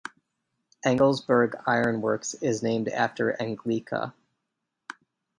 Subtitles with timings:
[0.83, 4.13] Engelsberg Ironworks is named after Englika.